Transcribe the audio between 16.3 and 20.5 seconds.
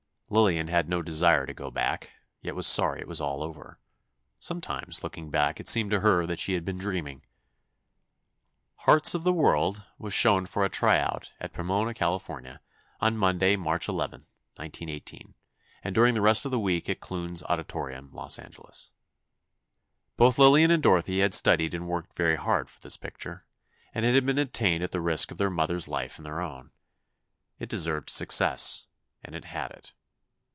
of the week at Clune's Auditorium, Los Angeles. Both